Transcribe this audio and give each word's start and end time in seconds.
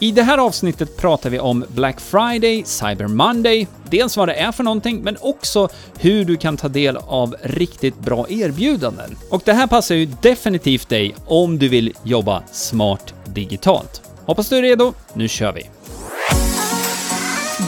I 0.00 0.12
det 0.12 0.22
här 0.22 0.38
avsnittet 0.38 0.96
pratar 0.96 1.30
vi 1.30 1.38
om 1.38 1.64
Black 1.68 2.00
Friday, 2.00 2.62
Cyber 2.64 3.06
Monday, 3.06 3.66
dels 3.90 4.16
vad 4.16 4.28
det 4.28 4.34
är 4.34 4.52
för 4.52 4.64
någonting, 4.64 5.00
men 5.02 5.16
också 5.20 5.68
hur 5.98 6.24
du 6.24 6.36
kan 6.36 6.56
ta 6.56 6.68
del 6.68 6.96
av 6.96 7.36
riktigt 7.42 7.98
bra 7.98 8.26
erbjudanden. 8.28 9.16
Och 9.30 9.42
det 9.44 9.52
här 9.52 9.66
passar 9.66 9.94
ju 9.94 10.06
definitivt 10.22 10.88
dig 10.88 11.14
om 11.26 11.58
du 11.58 11.68
vill 11.68 11.92
jobba 12.02 12.42
smart 12.52 13.14
digitalt. 13.24 14.02
Hoppas 14.26 14.48
du 14.48 14.56
är 14.56 14.62
redo, 14.62 14.92
nu 15.12 15.28
kör 15.28 15.52
vi! 15.52 15.70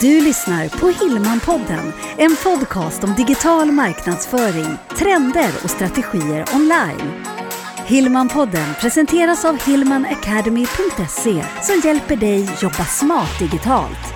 Du 0.00 0.20
lyssnar 0.20 0.68
på 0.68 1.04
Hillmanpodden, 1.04 1.92
en 2.18 2.36
podcast 2.44 3.04
om 3.04 3.14
digital 3.14 3.72
marknadsföring, 3.72 4.76
trender 4.98 5.50
och 5.64 5.70
strategier 5.70 6.44
online. 6.54 7.29
Hillmanpodden 7.90 8.74
presenteras 8.80 9.44
av 9.44 9.62
hillmanacademy.se 9.66 11.44
som 11.62 11.80
hjälper 11.84 12.16
dig 12.16 12.48
jobba 12.62 12.84
smart 12.84 13.38
digitalt. 13.38 14.14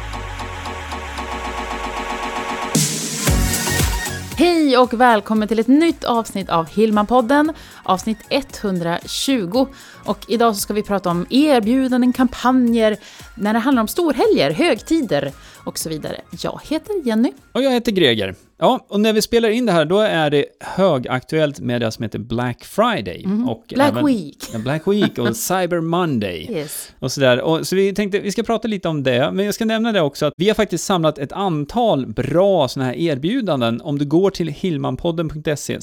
Hej 4.36 4.78
och 4.78 4.94
välkommen 4.94 5.48
till 5.48 5.58
ett 5.58 5.68
nytt 5.68 6.04
avsnitt 6.04 6.50
av 6.50 6.68
Hillmanpodden, 6.68 7.52
avsnitt 7.82 8.18
120. 8.28 9.66
Och 10.04 10.18
idag 10.28 10.54
så 10.54 10.60
ska 10.60 10.74
vi 10.74 10.82
prata 10.82 11.10
om 11.10 11.26
erbjudanden, 11.30 12.12
kampanjer, 12.12 12.96
när 13.34 13.52
det 13.52 13.58
handlar 13.58 13.80
om 13.80 13.88
storhelger, 13.88 14.50
högtider 14.50 15.32
och 15.64 15.78
så 15.78 15.88
vidare. 15.88 16.20
Jag 16.30 16.60
heter 16.64 17.06
Jenny. 17.06 17.32
Och 17.52 17.62
jag 17.62 17.70
heter 17.70 17.92
Greger. 17.92 18.34
Ja, 18.64 18.86
och 18.88 19.00
när 19.00 19.12
vi 19.12 19.22
spelar 19.22 19.48
in 19.48 19.66
det 19.66 19.72
här, 19.72 19.84
då 19.84 19.98
är 19.98 20.30
det 20.30 20.44
högaktuellt 20.60 21.60
med 21.60 21.80
det 21.80 21.90
som 21.90 22.02
heter 22.02 22.18
Black 22.18 22.64
Friday. 22.64 23.24
Mm. 23.24 23.48
Och 23.48 23.64
Black 23.68 23.92
även, 23.92 24.06
Week. 24.06 24.36
Ja, 24.52 24.58
Black 24.58 24.86
Week 24.86 25.18
och 25.18 25.36
Cyber 25.36 25.80
Monday. 25.80 26.48
Yes. 26.50 26.92
Och 26.98 27.12
sådär. 27.12 27.40
Och, 27.40 27.66
så 27.66 27.76
vi 27.76 27.94
tänkte, 27.94 28.20
vi 28.20 28.32
ska 28.32 28.42
prata 28.42 28.68
lite 28.68 28.88
om 28.88 29.02
det, 29.02 29.30
men 29.32 29.44
jag 29.44 29.54
ska 29.54 29.64
nämna 29.64 29.92
det 29.92 30.00
också 30.00 30.26
att 30.26 30.32
vi 30.36 30.48
har 30.48 30.54
faktiskt 30.54 30.84
samlat 30.84 31.18
ett 31.18 31.32
antal 31.32 32.06
bra 32.06 32.68
sådana 32.68 32.90
här 32.90 32.96
erbjudanden. 32.96 33.80
Om 33.80 33.98
du 33.98 34.04
går 34.04 34.30
till 34.30 34.48
hillmanpodden.se 34.48 35.80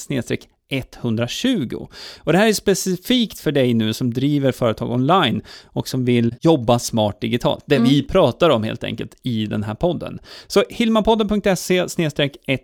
120. 0.72 1.88
Och 2.20 2.32
det 2.32 2.38
här 2.38 2.48
är 2.48 2.54
specifikt 2.54 3.40
för 3.40 3.52
dig 3.52 3.74
nu 3.74 3.94
som 3.94 4.14
driver 4.14 4.52
företag 4.52 4.92
online 4.92 5.42
och 5.66 5.88
som 5.88 6.06
vill 6.06 6.36
jobba 6.42 6.80
smart 6.80 7.22
digitalt. 7.22 7.64
Det 7.68 7.76
Mm. 7.76 7.90
vi 7.90 8.04
pratar 8.04 8.50
om 8.50 8.64
helt 8.64 8.84
enkelt 8.84 9.16
i 9.24 9.46
den 9.46 9.64
här 9.64 9.76
podden. 9.76 10.20
Så 10.48 10.64
hillmanpodden.se 10.70 11.86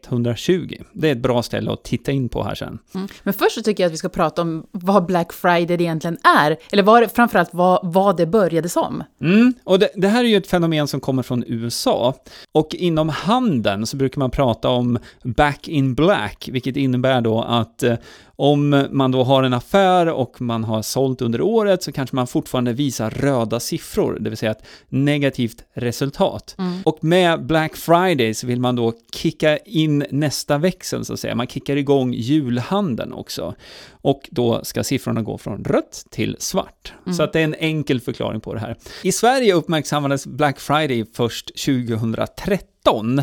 120. 0.07 0.75
Det 0.93 1.07
är 1.07 1.11
ett 1.11 1.17
bra 1.21 1.43
ställe 1.43 1.71
att 1.71 1.83
titta 1.83 2.11
in 2.11 2.29
på 2.29 2.43
här 2.43 2.55
sen. 2.55 2.79
Mm. 2.95 3.07
Men 3.23 3.33
först 3.33 3.51
så 3.55 3.61
tycker 3.61 3.83
jag 3.83 3.87
att 3.87 3.93
vi 3.93 3.97
ska 3.97 4.09
prata 4.09 4.41
om 4.41 4.65
vad 4.71 5.05
Black 5.05 5.33
Friday 5.33 5.73
egentligen 5.81 6.17
är, 6.37 6.57
eller 6.71 7.01
det- 7.01 7.09
framförallt 7.15 7.49
vad, 7.53 7.79
vad 7.93 8.17
det 8.17 8.25
började 8.25 8.69
som. 8.69 9.03
Mm, 9.21 9.53
och 9.63 9.79
det, 9.79 9.89
det 9.95 10.07
här 10.07 10.23
är 10.23 10.27
ju 10.27 10.37
ett 10.37 10.47
fenomen 10.47 10.87
som 10.87 10.99
kommer 10.99 11.23
från 11.23 11.43
USA. 11.47 12.13
Och 12.51 12.75
inom 12.75 13.09
handeln 13.09 13.85
så 13.85 13.97
brukar 13.97 14.19
man 14.19 14.31
prata 14.31 14.69
om 14.69 14.99
back 15.23 15.67
in 15.67 15.95
black, 15.95 16.49
vilket 16.51 16.75
innebär 16.77 17.21
då 17.21 17.41
att 17.41 17.83
eh, 17.83 17.93
om 18.35 18.87
man 18.91 19.11
då 19.11 19.23
har 19.23 19.43
en 19.43 19.53
affär 19.53 20.07
och 20.07 20.41
man 20.41 20.63
har 20.63 20.81
sålt 20.81 21.21
under 21.21 21.41
året 21.41 21.83
så 21.83 21.91
kanske 21.91 22.15
man 22.15 22.27
fortfarande 22.27 22.73
visar 22.73 23.09
röda 23.09 23.59
siffror, 23.59 24.17
det 24.19 24.29
vill 24.29 24.37
säga 24.37 24.51
ett 24.51 24.65
negativt 24.89 25.63
resultat. 25.73 26.55
Och 26.83 27.03
med 27.03 27.45
Black 27.45 27.75
Friday 27.75 28.33
så 28.33 28.47
vill 28.47 28.59
man 28.59 28.75
då 28.75 28.93
kicka 29.13 29.57
in 29.57 30.05
nästa 30.11 30.57
växel 30.57 31.05
så 31.05 31.13
att 31.13 31.19
säga. 31.19 31.35
Man 31.35 31.47
kickar 31.47 31.75
igång 31.75 32.13
julhandeln 32.13 33.13
också. 33.13 33.55
Och 33.91 34.29
då 34.31 34.63
ska 34.63 34.83
siffrorna 34.83 35.21
gå 35.21 35.37
från 35.37 35.63
rött 35.63 36.05
till 36.09 36.35
svart. 36.39 36.93
Så 37.17 37.23
att 37.23 37.33
det 37.33 37.39
är 37.39 37.43
en 37.43 37.55
enkel 37.55 38.01
förklaring 38.01 38.41
på 38.41 38.53
det 38.53 38.59
här. 38.59 38.77
I 39.03 39.11
Sverige 39.11 39.53
uppmärksammades 39.53 40.27
Black 40.27 40.59
Friday 40.59 41.05
först 41.13 41.65
2013. 41.65 43.21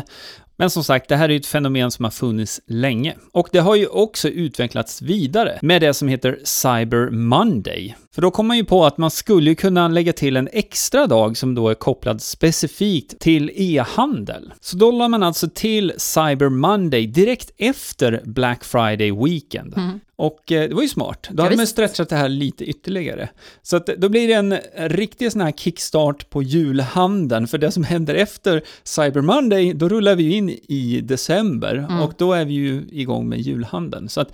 Men 0.57 0.69
som 0.69 0.83
sagt, 0.83 1.09
det 1.09 1.15
här 1.15 1.29
är 1.29 1.33
ju 1.33 1.39
ett 1.39 1.45
fenomen 1.45 1.91
som 1.91 2.05
har 2.05 2.11
funnits 2.11 2.61
länge. 2.67 3.15
Och 3.33 3.49
det 3.51 3.59
har 3.59 3.75
ju 3.75 3.87
också 3.87 4.29
utvecklats 4.29 5.01
vidare 5.01 5.59
med 5.61 5.81
det 5.81 5.93
som 5.93 6.07
heter 6.07 6.39
Cyber 6.43 7.09
Monday. 7.09 7.95
För 8.15 8.21
då 8.21 8.31
kom 8.31 8.47
man 8.47 8.57
ju 8.57 8.65
på 8.65 8.85
att 8.85 8.97
man 8.97 9.11
skulle 9.11 9.55
kunna 9.55 9.87
lägga 9.87 10.13
till 10.13 10.37
en 10.37 10.49
extra 10.51 11.07
dag 11.07 11.37
som 11.37 11.55
då 11.55 11.69
är 11.69 11.73
kopplad 11.73 12.21
specifikt 12.21 13.19
till 13.19 13.51
e-handel. 13.55 14.53
Så 14.61 14.77
då 14.77 14.91
la 14.91 15.07
man 15.07 15.23
alltså 15.23 15.49
till 15.53 15.93
Cyber 15.97 16.49
Monday 16.49 17.07
direkt 17.07 17.51
efter 17.57 18.21
Black 18.25 18.63
Friday 18.63 19.11
Weekend. 19.11 19.75
Och 20.15 20.51
eh, 20.51 20.69
det 20.69 20.75
var 20.75 20.81
ju 20.81 20.87
smart. 20.87 21.27
Då 21.31 21.43
hade 21.43 21.57
man 21.57 21.67
stretchat 21.67 22.09
det 22.09 22.15
här 22.15 22.29
lite 22.29 22.65
ytterligare. 22.65 23.29
Så 23.61 23.77
att 23.77 23.85
då 23.85 24.09
blir 24.09 24.27
det 24.27 24.33
en 24.33 24.57
riktig 24.89 25.31
sån 25.31 25.41
här 25.41 25.51
kickstart 25.51 26.29
på 26.29 26.43
julhandeln. 26.43 27.47
För 27.47 27.57
det 27.57 27.71
som 27.71 27.83
händer 27.83 28.15
efter 28.15 28.63
Cyber 28.83 29.21
Monday, 29.21 29.73
då 29.73 29.89
rullar 29.89 30.15
vi 30.15 30.35
in 30.35 30.49
i 30.49 31.01
december. 31.03 31.87
Och 32.03 32.13
då 32.17 32.33
är 32.33 32.45
vi 32.45 32.53
ju 32.53 32.83
igång 32.91 33.29
med 33.29 33.39
julhandeln. 33.39 34.09
Så 34.09 34.21
att 34.21 34.31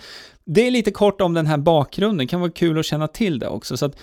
det 0.53 0.67
är 0.67 0.71
lite 0.71 0.91
kort 0.91 1.21
om 1.21 1.33
den 1.33 1.47
här 1.47 1.57
bakgrunden. 1.57 2.27
kan 2.27 2.39
vara 2.39 2.51
kul 2.51 2.79
att 2.79 2.85
känna 2.85 3.07
till 3.07 3.39
det 3.39 3.47
också. 3.47 3.77
Så 3.77 3.85
att 3.85 3.95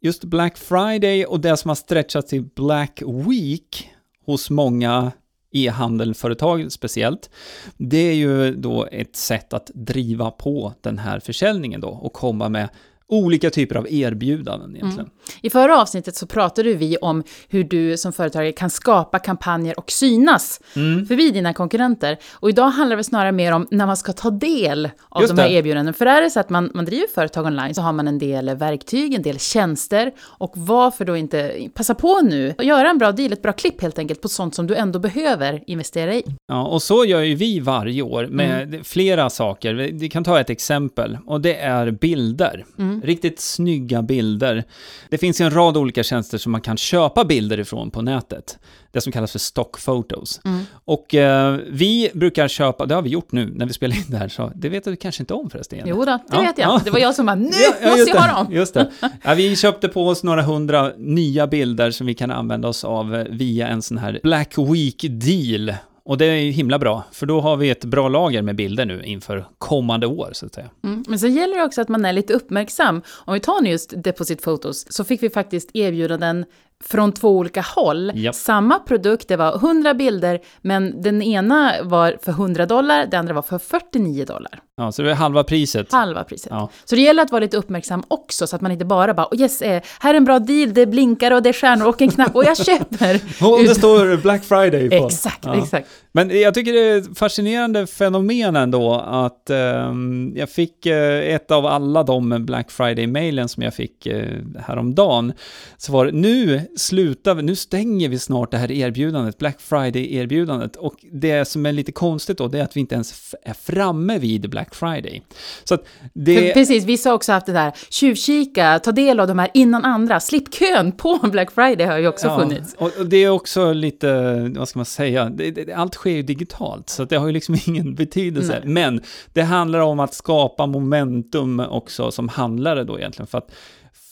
just 0.00 0.24
Black 0.24 0.58
Friday 0.58 1.24
och 1.24 1.40
det 1.40 1.56
som 1.56 1.68
har 1.68 1.74
stretchat 1.74 2.26
till 2.26 2.42
Black 2.42 3.02
Week 3.28 3.90
hos 4.26 4.50
många 4.50 5.12
e-handelföretag 5.52 6.72
speciellt, 6.72 7.30
det 7.76 7.98
är 7.98 8.14
ju 8.14 8.54
då 8.54 8.88
ett 8.92 9.16
sätt 9.16 9.52
att 9.52 9.70
driva 9.74 10.30
på 10.30 10.72
den 10.80 10.98
här 10.98 11.20
försäljningen 11.20 11.80
då 11.80 11.88
och 11.88 12.12
komma 12.12 12.48
med 12.48 12.68
olika 13.10 13.50
typer 13.50 13.76
av 13.76 13.86
erbjudanden 13.90 14.76
egentligen. 14.76 15.10
I 15.42 15.50
förra 15.50 15.80
avsnittet 15.80 16.16
så 16.16 16.26
pratade 16.26 16.74
vi 16.74 16.96
om 16.96 17.22
hur 17.48 17.64
du 17.64 17.96
som 17.96 18.12
företagare 18.12 18.52
kan 18.52 18.70
skapa 18.70 19.18
kampanjer 19.18 19.78
och 19.78 19.90
synas 19.90 20.60
Mm. 20.76 21.06
förbi 21.06 21.30
dina 21.30 21.52
konkurrenter. 21.54 22.16
Och 22.32 22.48
idag 22.50 22.68
handlar 22.68 22.96
det 22.96 23.04
snarare 23.04 23.32
mer 23.32 23.52
om 23.52 23.66
när 23.70 23.86
man 23.86 23.96
ska 23.96 24.12
ta 24.12 24.30
del 24.30 24.90
av 25.08 25.22
Just 25.22 25.36
de 25.36 25.42
här 25.42 25.48
det. 25.48 25.54
erbjudandena. 25.54 25.92
För 25.92 26.06
är 26.06 26.22
det 26.22 26.30
så 26.30 26.40
att 26.40 26.50
man, 26.50 26.70
man 26.74 26.84
driver 26.84 27.06
företag 27.14 27.46
online 27.46 27.74
så 27.74 27.82
har 27.82 27.92
man 27.92 28.08
en 28.08 28.18
del 28.18 28.54
verktyg, 28.56 29.14
en 29.14 29.22
del 29.22 29.38
tjänster. 29.38 30.12
Och 30.20 30.52
varför 30.56 31.04
då 31.04 31.16
inte 31.16 31.54
passa 31.74 31.94
på 31.94 32.20
nu 32.20 32.54
och 32.58 32.64
göra 32.64 32.90
en 32.90 32.98
bra 32.98 33.12
deal, 33.12 33.32
ett 33.32 33.42
bra 33.42 33.52
klipp 33.52 33.82
helt 33.82 33.98
enkelt 33.98 34.20
på 34.22 34.28
sånt 34.28 34.54
som 34.54 34.66
du 34.66 34.74
ändå 34.74 34.98
behöver 34.98 35.62
investera 35.66 36.14
i. 36.14 36.22
Ja, 36.46 36.66
och 36.66 36.82
så 36.82 37.04
gör 37.04 37.20
ju 37.22 37.34
vi 37.34 37.60
varje 37.60 38.02
år 38.02 38.26
med 38.26 38.80
flera 38.86 39.30
saker. 39.30 39.74
Vi 39.74 40.08
kan 40.08 40.24
ta 40.24 40.40
ett 40.40 40.50
exempel 40.50 41.18
och 41.26 41.40
det 41.40 41.54
är 41.56 41.90
bilder. 41.90 42.64
Riktigt 43.02 43.40
snygga 43.40 44.02
bilder. 44.02 44.64
Det 45.08 45.18
finns 45.18 45.40
ju 45.40 45.44
en 45.44 45.50
rad 45.54 45.76
olika 45.76 46.02
tjänster 46.02 46.38
som 46.38 46.52
man 46.52 46.60
kan 46.60 46.76
köpa 46.76 47.24
bilder 47.24 47.60
ifrån 47.60 47.90
på 47.90 48.02
nätet. 48.02 48.58
Det 48.92 49.00
som 49.00 49.12
kallas 49.12 49.32
för 49.32 49.38
stock 49.38 49.84
photos. 49.84 50.40
Och 50.84 51.14
eh, 51.14 51.58
vi 51.70 52.10
brukar 52.14 52.48
köpa, 52.48 52.86
det 52.86 52.94
har 52.94 53.02
vi 53.02 53.10
gjort 53.10 53.32
nu 53.32 53.52
när 53.54 53.66
vi 53.66 53.72
spelar 53.72 53.96
in 53.96 54.04
det 54.08 54.16
här, 54.16 54.28
så 54.28 54.52
det 54.54 54.68
vet 54.68 54.84
du 54.84 54.96
kanske 54.96 55.22
inte 55.22 55.34
om 55.34 55.50
förresten. 55.50 55.78
Jo 55.86 55.96
då, 55.96 56.04
det 56.04 56.18
Ja, 56.30 56.40
vet 56.40 56.58
jag. 56.58 56.68
ja. 56.68 56.80
Det 56.84 56.90
var 56.90 56.98
jag 56.98 57.14
som 57.14 57.26
bara, 57.26 57.34
nu 57.34 57.50
Ja, 57.82 57.88
måste 57.90 58.10
jag 58.10 58.20
ha 58.20 58.44
dem! 58.44 58.52
Just 58.54 58.74
det. 58.74 58.90
Ja, 59.24 59.34
vi 59.34 59.56
köpte 59.56 59.88
på 59.88 60.08
oss 60.08 60.22
några 60.22 60.42
hundra 60.42 60.92
nya 60.98 61.46
bilder 61.46 61.90
som 61.90 62.06
vi 62.06 62.14
kan 62.14 62.30
använda 62.30 62.68
oss 62.68 62.84
av 62.84 63.14
eh, 63.14 63.24
via 63.30 63.68
en 63.68 63.82
sån 63.82 63.98
här 63.98 64.20
Black 64.22 64.54
Week-deal. 64.58 65.74
Och 66.10 66.18
det 66.18 66.24
är 66.24 66.36
ju 66.36 66.50
himla 66.50 66.78
bra, 66.78 67.04
för 67.12 67.26
då 67.26 67.40
har 67.40 67.56
vi 67.56 67.70
ett 67.70 67.84
bra 67.84 68.08
lager 68.08 68.42
med 68.42 68.56
bilder 68.56 68.84
nu 68.84 69.02
inför 69.02 69.46
kommande 69.58 70.06
år, 70.06 70.30
så 70.32 70.46
att 70.46 70.54
säga. 70.54 70.70
Mm. 70.84 71.04
Men 71.08 71.18
så 71.18 71.26
gäller 71.26 71.58
det 71.58 71.64
också 71.64 71.80
att 71.80 71.88
man 71.88 72.04
är 72.04 72.12
lite 72.12 72.32
uppmärksam. 72.32 73.02
Om 73.08 73.34
vi 73.34 73.40
tar 73.40 73.62
nu 73.62 73.70
just 73.70 73.92
Deposit 73.96 74.42
Photos, 74.42 74.92
så 74.92 75.04
fick 75.04 75.22
vi 75.22 75.30
faktiskt 75.30 75.70
erbjudanden 75.74 76.44
från 76.84 77.12
två 77.12 77.28
olika 77.36 77.60
håll. 77.60 78.12
Japp. 78.14 78.34
Samma 78.34 78.78
produkt, 78.78 79.28
det 79.28 79.36
var 79.36 79.54
100 79.56 79.94
bilder, 79.94 80.40
men 80.62 81.02
den 81.02 81.22
ena 81.22 81.72
var 81.82 82.16
för 82.22 82.32
100 82.32 82.66
dollar, 82.66 83.06
den 83.06 83.20
andra 83.20 83.34
var 83.34 83.42
för 83.42 83.58
49 83.58 84.24
dollar. 84.24 84.60
Ja, 84.76 84.92
så 84.92 85.02
det 85.02 85.10
är 85.10 85.14
halva 85.14 85.44
priset. 85.44 85.92
Halva 85.92 86.24
priset. 86.24 86.48
Ja. 86.50 86.70
Så 86.84 86.94
det 86.94 87.00
gäller 87.00 87.22
att 87.22 87.30
vara 87.30 87.40
lite 87.40 87.56
uppmärksam 87.56 88.02
också, 88.08 88.46
så 88.46 88.56
att 88.56 88.62
man 88.62 88.72
inte 88.72 88.84
bara 88.84 89.14
bara 89.14 89.26
oh 89.30 89.40
yes, 89.40 89.62
eh, 89.62 89.82
här 90.00 90.14
är 90.14 90.16
en 90.16 90.24
bra 90.24 90.38
deal, 90.38 90.74
det 90.74 90.86
blinkar 90.86 91.30
och 91.30 91.42
det 91.42 91.48
är 91.48 91.52
stjärnor 91.52 91.86
och 91.88 92.02
en 92.02 92.10
knapp 92.10 92.36
och 92.36 92.44
jag 92.44 92.56
köper. 92.56 93.20
Och 93.52 93.62
det 93.62 93.74
står 93.74 94.16
Black 94.22 94.44
Friday 94.44 94.90
på. 94.90 95.06
Exakt, 95.06 95.46
Ja. 95.46 95.62
exakt. 95.62 95.88
Men 96.12 96.40
jag 96.40 96.54
tycker 96.54 96.72
det 96.72 96.80
är 96.80 96.98
ett 96.98 97.18
fascinerande 97.18 97.86
fenomen 97.86 98.56
ändå 98.56 98.94
att 98.94 99.50
ehm, 99.50 100.32
jag 100.36 100.50
fick 100.50 100.86
eh, 100.86 101.34
ett 101.34 101.50
av 101.50 101.66
alla 101.66 102.02
de 102.02 102.46
Black 102.46 102.70
Friday-mailen 102.70 103.48
som 103.48 103.62
jag 103.62 103.74
fick 103.74 104.06
eh, 104.06 104.24
häromdagen. 104.66 105.32
Så 105.76 105.92
var 105.92 106.06
det, 106.06 106.12
nu 106.12 106.60
slutar 106.76 107.34
vi, 107.34 107.42
nu 107.42 107.56
stänger 107.56 108.08
vi 108.08 108.18
snart 108.18 108.50
det 108.50 108.58
här 108.58 108.72
erbjudandet, 108.72 109.38
Black 109.38 109.60
Friday-erbjudandet. 109.60 110.76
Och 110.76 110.94
det 111.12 111.44
som 111.44 111.66
är 111.66 111.72
lite 111.72 111.92
konstigt 111.92 112.38
då, 112.38 112.48
det 112.48 112.58
är 112.58 112.62
att 112.62 112.76
vi 112.76 112.80
inte 112.80 112.94
ens 112.94 113.34
är 113.42 113.54
framme 113.54 114.18
vid 114.18 114.50
Black 114.50 114.74
Friday. 114.74 115.22
Så 115.64 115.74
att 115.74 115.84
det... 116.12 116.54
Precis, 116.54 116.84
vissa 116.84 117.08
har 117.08 117.14
också 117.14 117.32
haft 117.32 117.46
det 117.46 117.52
där, 117.52 117.72
tjuvkika, 117.90 118.78
ta 118.78 118.92
del 118.92 119.20
av 119.20 119.28
de 119.28 119.38
här 119.38 119.50
innan 119.54 119.84
andra, 119.84 120.20
slipp 120.20 120.54
kön 120.54 120.92
på 120.92 121.18
Black 121.32 121.50
Friday 121.50 121.86
har 121.86 121.98
ju 121.98 122.08
också 122.08 122.38
funnits. 122.38 122.74
Och, 122.78 123.06
det 123.06 123.16
är 123.16 123.30
också 123.30 123.72
lite, 123.72 124.52
vad 124.56 124.68
ska 124.68 124.78
man 124.78 124.86
säga, 124.86 125.24
det, 125.24 125.50
det, 125.50 125.72
allt 125.72 125.94
sker 125.94 126.10
ju 126.10 126.22
digitalt, 126.22 126.88
så 126.88 127.04
det 127.04 127.16
har 127.16 127.26
ju 127.26 127.32
liksom 127.32 127.56
ingen 127.66 127.94
betydelse. 127.94 128.60
Nej. 128.64 128.72
Men 128.72 129.00
det 129.32 129.42
handlar 129.42 129.78
om 129.78 130.00
att 130.00 130.14
skapa 130.14 130.66
momentum 130.66 131.60
också 131.60 132.10
som 132.10 132.28
handlare 132.28 132.84
då 132.84 132.98
egentligen, 132.98 133.26
för 133.26 133.38
att 133.38 133.50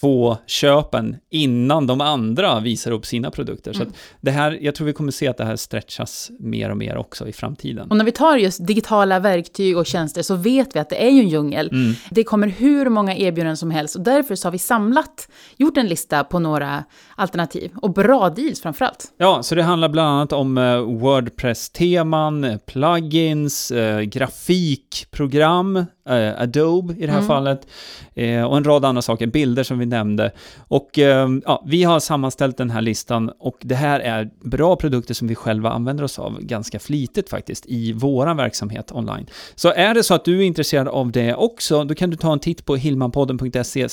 få 0.00 0.38
köpen 0.46 1.16
innan 1.30 1.86
de 1.86 2.00
andra 2.00 2.60
visar 2.60 2.90
upp 2.90 3.06
sina 3.06 3.30
produkter. 3.30 3.72
Så 3.72 3.80
Mm. 3.80 3.88
att 3.88 3.96
det 4.20 4.30
här, 4.30 4.58
jag 4.60 4.74
tror 4.74 4.86
vi 4.86 4.92
kommer 4.92 5.12
se 5.12 5.28
att 5.28 5.36
det 5.36 5.44
här 5.44 5.56
stretchas 5.56 6.30
mer 6.40 6.70
och 6.70 6.76
mer 6.76 6.96
också 6.96 7.28
i 7.28 7.32
framtiden. 7.32 7.90
Och 7.90 7.96
när 7.96 8.04
vi 8.04 8.12
tar 8.12 8.36
just 8.36 8.66
digitala 8.66 9.18
verktyg 9.18 9.76
och 9.78 9.86
tjänster 9.86 10.22
så 10.22 10.34
vet 10.34 10.76
vi 10.76 10.80
att 10.80 10.90
det 10.90 11.06
är 11.06 11.10
ju 11.10 11.20
en 11.20 11.28
djungel. 11.28 11.68
Mm. 11.72 11.94
Det 12.10 12.24
kommer 12.24 12.46
hur 12.48 12.88
många 12.88 13.16
erbjudanden 13.16 13.56
som 13.56 13.70
helst 13.70 13.96
och 13.96 14.02
därför 14.02 14.34
så 14.34 14.46
har 14.48 14.52
vi 14.52 14.58
samlat, 14.58 15.28
gjort 15.56 15.76
en 15.76 15.86
lista 15.86 16.24
på 16.24 16.38
några 16.38 16.84
alternativ. 17.16 17.70
Och 17.82 17.90
bra 17.92 18.30
deals 18.30 18.60
framförallt. 18.62 19.04
Ja, 19.16 19.42
så 19.42 19.54
det 19.54 19.62
handlar 19.62 19.88
bland 19.88 20.08
annat 20.08 20.32
om 20.32 20.58
eh, 20.58 20.80
Wordpress-teman, 20.80 22.58
plugins, 22.66 23.70
eh, 23.70 24.00
grafikprogram, 24.00 25.84
eh, 26.08 26.42
Adobe 26.42 26.94
i 26.94 27.06
det 27.06 27.12
här 27.12 27.18
Mm. 27.18 27.28
fallet, 27.28 27.66
eh, 28.14 28.42
och 28.42 28.56
en 28.56 28.64
rad 28.64 28.84
andra 28.84 29.02
saker, 29.02 29.26
bilder 29.26 29.62
som 29.62 29.78
vi 29.78 29.86
nämnde. 29.86 30.32
Och 30.58 30.98
eh, 30.98 31.28
ja, 31.44 31.64
vi 31.66 31.84
har 31.84 32.00
sammanställt 32.00 32.56
den 32.56 32.70
här 32.70 32.80
listan 32.80 33.30
och 33.38 33.56
det 33.60 33.74
här 33.74 34.00
är 34.00 34.30
bra 34.40 34.76
produkter 34.76 35.14
som 35.14 35.28
vi 35.28 35.34
själva 35.34 35.70
använder 35.70 36.04
oss 36.04 36.18
av 36.18 36.40
ganska 36.40 36.78
flitigt 36.78 37.30
faktiskt 37.30 37.66
i 37.66 37.92
våran 37.92 38.36
verksamhet 38.36 38.92
online. 38.92 39.26
Så 39.54 39.72
är 39.72 39.94
det 39.94 40.02
så 40.02 40.14
att 40.14 40.24
du 40.24 40.38
är 40.38 40.42
intresserad 40.42 40.88
av 40.88 41.12
det 41.12 41.34
också, 41.34 41.84
då 41.84 41.94
kan 41.94 42.10
du 42.10 42.16
ta 42.16 42.32
en 42.32 42.38
titt 42.38 42.64
på 42.64 42.76
hilmanpodden.se 42.76 43.88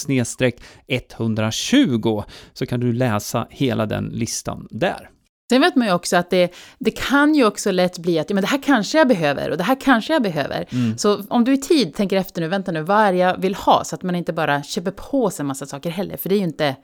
120 0.88 2.24
så 2.54 2.66
kan 2.66 2.80
du 2.80 2.94
läsa 2.94 3.48
hela 3.50 3.86
den 3.86 4.06
listan 4.06 4.68
där. 4.70 5.10
Sen 5.50 5.62
vet 5.62 5.76
man 5.76 5.88
ju 5.88 5.94
också 5.94 6.18
att 6.18 6.30
det, 6.30 6.54
det 6.80 6.92
kan 6.92 7.36
ju 7.36 7.46
också 7.46 7.72
lätt 7.72 7.98
bli 7.98 8.20
att 8.20 8.30
men 8.30 8.42
det 8.42 8.48
här 8.48 8.62
kanske 8.64 8.98
jag 8.98 9.08
behöver 9.08 9.52
och 9.52 9.58
det 9.58 9.64
här 9.64 9.82
kanske 9.82 10.14
jag 10.14 10.22
behöver. 10.22 10.66
Mm. 10.72 10.98
Så 10.98 11.24
om 11.30 11.44
du 11.44 11.54
i 11.54 11.58
tid 11.58 11.96
tänker 11.96 12.18
efter 12.18 12.42
nu, 12.42 12.48
vänta 12.48 12.72
nu, 12.72 12.82
vad 12.82 12.98
är 12.98 13.14
jag 13.14 13.38
vill 13.38 13.56
ha? 13.56 13.84
Så 13.84 13.96
att 13.96 14.04
man 14.04 14.16
inte 14.16 14.34
bara 14.34 14.64
köper 14.64 14.92
på 14.92 15.30
sig 15.30 15.44
en 15.44 15.48
massa 15.48 15.66
saker 15.66 15.90
heller, 15.90 16.18
för 16.18 16.30
det 16.30 16.36
är 16.36 16.38
ju 16.38 16.44
inte... 16.44 16.76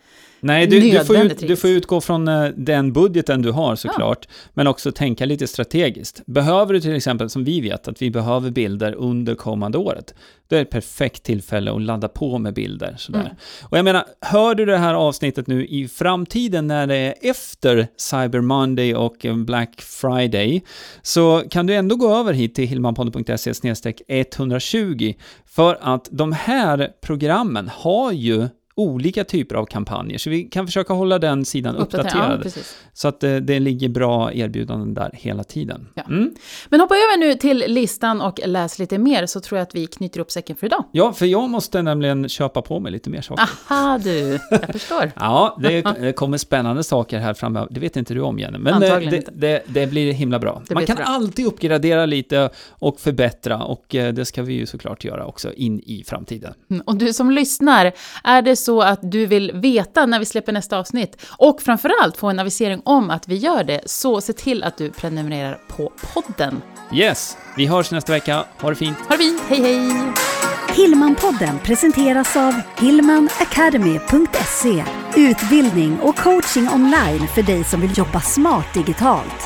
Nej, 0.42 0.68
du, 0.68 0.80
du, 0.80 1.06
får, 1.06 1.18
ut, 1.18 1.40
du 1.40 1.56
får 1.56 1.70
utgå 1.70 2.02
från 2.02 2.28
eh, 2.28 2.44
den 2.56 2.94
budgeten 2.94 3.42
du 3.42 3.52
har 3.52 3.76
såklart, 3.76 4.28
men 4.54 4.68
också 4.68 4.92
tänka 4.92 5.26
lite 5.26 5.48
strategiskt. 5.48 6.22
Behöver 6.26 6.74
du 6.74 6.82
till 6.82 6.96
exempel, 6.96 7.30
som 7.30 7.44
vi 7.44 7.62
vet, 7.62 7.88
att 7.88 8.02
vi 8.02 8.12
behöver 8.12 8.50
bilder 8.50 8.94
under 8.94 9.36
kommande 9.36 9.78
året, 9.78 10.14
då 10.48 10.56
är 10.56 10.60
det 10.60 10.64
ett 10.64 10.70
perfekt 10.70 11.24
tillfälle 11.24 11.72
att 11.72 11.82
ladda 11.82 12.08
på 12.08 12.38
med 12.38 12.54
bilder. 12.54 12.96
Sådär. 12.98 13.20
Mm. 13.20 13.34
Och 13.64 13.78
jag 13.78 13.86
menar, 13.86 14.06
hör 14.22 14.56
du 14.56 14.66
det 14.66 14.78
här 14.78 14.94
avsnittet 14.94 15.48
nu 15.48 15.66
i 15.66 15.88
framtiden 15.88 16.68
när 16.68 16.88
det 16.88 16.96
är 16.96 17.14
efter 17.22 17.88
Cyber 17.98 18.42
Monday 18.42 18.96
och 18.96 19.26
eh, 19.26 19.36
Black 19.36 19.82
Friday, 19.82 20.64
så 21.02 21.44
kan 21.50 21.68
du 21.68 21.76
ändå 21.76 21.96
gå 21.96 22.16
över 22.16 22.34
hit 22.34 22.56
till 22.56 22.68
hilmanpodden.se 22.68 23.54
120 24.08 25.14
för 25.46 25.78
att 25.82 26.08
de 26.12 26.32
här 26.32 26.90
programmen 27.02 27.70
har 27.74 28.12
ju 28.12 28.48
olika 28.75 29.23
typer 29.23 29.56
av 29.56 29.65
kampanjer, 29.65 30.18
så 30.18 30.29
vi 30.29 30.44
kan 30.44 30.65
försöka 30.65 30.94
hålla 30.94 31.19
den 31.19 31.45
sidan 31.45 31.75
Uppdatera- 31.77 31.81
uppdaterad. 32.38 32.41
Ja, 32.56 32.62
så 32.94 33.07
att 33.07 33.23
eh, 33.23 33.35
det 33.35 33.59
ligger 33.59 33.89
bra 33.89 34.33
erbjudanden 34.33 34.94
där 34.94 35.09
hela 35.13 35.44
tiden. 35.44 35.88
Ja. 35.94 36.03
Mm. 36.03 36.33
Men 36.69 36.79
hoppa 36.79 36.95
över 36.95 37.18
nu 37.19 37.35
till 37.35 37.63
listan 37.68 38.21
och 38.21 38.39
läs 38.45 38.79
lite 38.79 38.97
mer, 38.97 39.25
så 39.25 39.39
tror 39.39 39.57
jag 39.59 39.63
att 39.68 39.75
vi 39.75 39.88
knyter 39.88 40.19
upp 40.19 40.31
säcken 40.31 40.56
för 40.56 40.65
idag. 40.68 40.83
Ja, 40.91 41.13
för 41.13 41.25
jag 41.25 41.50
måste 41.50 41.81
nämligen 41.81 42.29
köpa 42.29 42.62
på 42.62 42.79
mig 42.79 42.91
lite 42.91 43.09
mer 43.09 43.21
saker. 43.21 43.44
Aha 43.69 43.97
du, 44.03 44.39
jag 44.51 44.71
förstår. 44.71 45.12
Ja, 45.19 45.57
det, 45.62 45.81
det 46.00 46.13
kommer 46.13 46.38
spännande 46.38 46.83
saker 46.83 47.19
här 47.19 47.33
framöver. 47.33 47.68
Det 47.71 47.79
vet 47.79 47.97
inte 47.97 48.13
du 48.13 48.21
om, 48.21 48.39
Jenny. 48.39 48.57
Men 48.57 48.81
det, 48.81 49.00
det, 49.00 49.25
det, 49.33 49.63
det 49.68 49.88
blir 49.88 50.13
himla 50.13 50.39
bra. 50.39 50.62
Det 50.68 50.73
Man 50.73 50.85
kan 50.85 50.95
bra. 50.95 51.06
alltid 51.06 51.45
uppgradera 51.45 52.06
lite 52.06 52.50
och 52.69 53.00
förbättra 53.00 53.63
och 53.63 53.95
eh, 53.95 54.13
det 54.13 54.25
ska 54.25 54.44
vi 54.44 54.53
ju 54.53 54.65
såklart 54.65 55.03
göra 55.03 55.25
också 55.25 55.53
in 55.53 55.79
i 55.79 56.03
framtiden. 56.07 56.53
Mm, 56.69 56.81
Och 56.85 56.95
du 56.95 57.13
som 57.13 57.31
lyssnar, 57.31 57.91
är 58.23 58.41
det 58.41 58.56
så 58.63 58.81
att 58.81 59.00
du 59.02 59.25
vill 59.25 59.52
veta 59.54 60.06
när 60.06 60.19
vi 60.19 60.25
släpper 60.25 60.52
nästa 60.52 60.78
avsnitt 60.78 61.18
och 61.38 61.62
framförallt 61.62 62.18
få 62.18 62.30
en 62.30 62.40
avisering 62.40 62.81
om 62.86 63.10
att 63.10 63.28
vi 63.28 63.36
gör 63.36 63.63
det, 63.63 63.81
så 63.86 64.22
se 64.22 64.34
till 64.34 64.63
att 64.63 64.78
du 64.78 64.92
prenumererar 64.92 65.60
på 65.68 65.92
podden. 66.13 66.62
Yes, 66.94 67.38
vi 67.58 67.66
hörs 67.66 67.92
nästa 67.92 68.13
vecka. 68.13 68.46
Ha 68.62 68.69
det 68.69 68.75
fint. 68.75 68.98
Ha 68.98 69.18
det 69.18 69.18
fint, 69.18 69.42
hej 69.48 69.62
hej! 69.62 70.13
Hillmanpodden 70.75 71.60
presenteras 71.60 72.38
av 72.38 72.54
hillmanacademy.se 72.78 74.84
Utbildning 75.16 76.00
och 76.00 76.16
coaching 76.16 76.69
online 76.69 77.28
för 77.28 77.44
dig 77.44 77.64
som 77.64 77.81
vill 77.81 77.98
jobba 77.98 78.22
smart 78.22 78.74
digitalt. 78.74 79.41